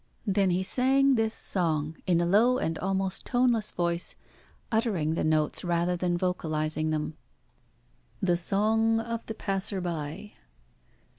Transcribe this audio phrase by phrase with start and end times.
[0.25, 4.15] Then he sang this song, in a low and almost toneless voice,
[4.71, 7.17] uttering the notes rather than vocalising them.
[8.19, 10.33] THE SONG OF THE PASSER BY.